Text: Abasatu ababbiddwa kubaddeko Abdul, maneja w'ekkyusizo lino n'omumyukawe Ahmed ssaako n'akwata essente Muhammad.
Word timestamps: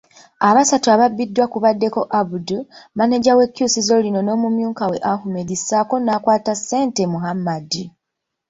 Abasatu 0.49 0.87
ababbiddwa 0.95 1.45
kubaddeko 1.53 2.01
Abdul, 2.19 2.61
maneja 2.99 3.31
w'ekkyusizo 3.37 3.95
lino 4.03 4.19
n'omumyukawe 4.23 4.97
Ahmed 5.13 5.49
ssaako 5.59 5.95
n'akwata 5.99 6.51
essente 6.57 7.01
Muhammad. 7.13 7.69